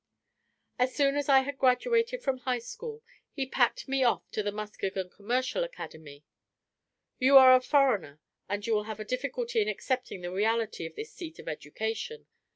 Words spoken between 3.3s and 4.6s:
he packed me off to the